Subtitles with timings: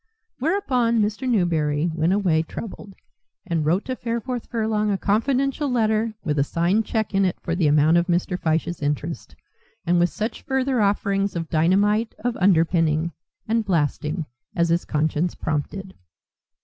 [0.39, 1.29] Whereupon Mr.
[1.29, 2.95] Newberry went away troubled
[3.45, 7.53] and wrote to Fareforth Furlong a confidential letter with a signed cheque in it for
[7.53, 8.35] the amount of Mr.
[8.35, 9.35] Fyshe's interest,
[9.85, 13.11] and with such further offerings of dynamite, of underpinning
[13.47, 14.25] and blasting
[14.55, 15.93] as his conscience prompted.